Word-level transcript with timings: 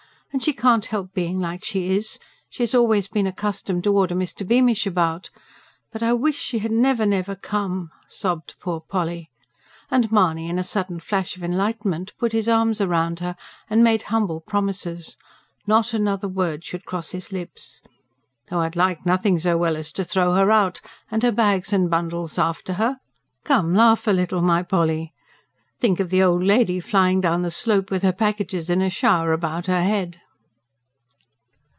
And 0.33 0.41
she 0.41 0.53
can't 0.53 0.85
help 0.85 1.13
being 1.13 1.41
like 1.41 1.65
she 1.65 1.89
is 1.93 2.17
she 2.49 2.63
has 2.63 2.73
always 2.73 3.09
been 3.09 3.27
accustomed 3.27 3.83
to 3.83 3.91
order 3.97 4.15
Mr. 4.15 4.47
Beamish 4.47 4.87
about. 4.87 5.29
But 5.91 6.01
I 6.01 6.13
wish 6.13 6.37
she 6.39 6.59
had 6.59 6.71
never, 6.71 7.05
never 7.05 7.35
come," 7.35 7.91
sobbed 8.07 8.55
poor 8.57 8.79
Polly. 8.79 9.29
And 9.91 10.09
Mahony, 10.09 10.47
in 10.49 10.57
a 10.57 10.63
sudden 10.63 11.01
flash 11.01 11.35
of 11.35 11.43
enlightenment, 11.43 12.13
put 12.17 12.31
his 12.31 12.47
arms 12.47 12.79
round 12.79 13.19
her, 13.19 13.35
and 13.69 13.83
made 13.83 14.03
humble 14.03 14.39
promises. 14.39 15.17
Not 15.67 15.93
another 15.93 16.29
word 16.29 16.63
should 16.63 16.85
cross 16.85 17.09
his 17.09 17.33
lips! 17.33 17.81
"Though 18.47 18.59
I'd 18.61 18.77
like 18.77 19.05
nothing 19.05 19.37
so 19.37 19.57
well 19.57 19.75
as 19.75 19.91
to 19.91 20.05
throw 20.05 20.33
her 20.35 20.49
out, 20.49 20.79
and 21.11 21.23
her 21.23 21.33
bags 21.33 21.73
and 21.73 21.89
bundles 21.89 22.39
after 22.39 22.75
her. 22.75 22.99
Come, 23.43 23.75
laugh 23.75 24.07
a 24.07 24.11
little, 24.11 24.41
my 24.41 24.63
Polly. 24.63 25.11
Think 25.79 25.99
of 25.99 26.11
the 26.11 26.21
old 26.21 26.43
lady 26.43 26.79
flying 26.79 27.21
down 27.21 27.41
the 27.41 27.49
slope, 27.49 27.89
with 27.89 28.03
her 28.03 28.11
packages 28.13 28.69
in 28.69 28.83
a 28.83 28.89
shower 28.91 29.33
about 29.33 29.65
her 29.65 29.81
head!" 29.81 30.21